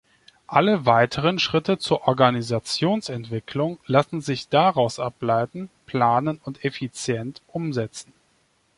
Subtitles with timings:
[0.47, 8.11] Alle weiteren Schritte zur Organisationsentwicklung lassen sich daraus ableiten, planen und effizient umsetzen.